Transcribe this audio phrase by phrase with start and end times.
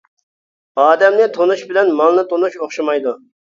[0.83, 3.15] ئادەمنى تونۇش بىلەن مالنى تونۇش ئوخشىمايدۇ.